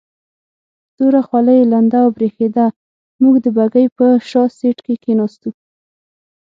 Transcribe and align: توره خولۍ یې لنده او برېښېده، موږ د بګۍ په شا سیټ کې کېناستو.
توره 0.95 1.21
خولۍ 1.27 1.55
یې 1.59 1.69
لنده 1.73 1.97
او 2.03 2.09
برېښېده، 2.15 2.65
موږ 3.21 3.35
د 3.41 3.47
بګۍ 3.57 3.85
په 3.97 4.05
شا 4.29 4.43
سیټ 4.57 4.77
کې 4.85 4.95
کېناستو. 5.03 5.49